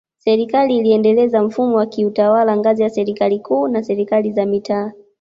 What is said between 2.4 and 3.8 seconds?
ngazi ya Serikali Kuu